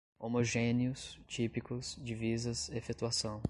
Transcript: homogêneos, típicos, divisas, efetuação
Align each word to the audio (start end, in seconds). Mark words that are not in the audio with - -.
homogêneos, 0.19 1.19
típicos, 1.27 1.95
divisas, 2.01 2.69
efetuação 2.69 3.39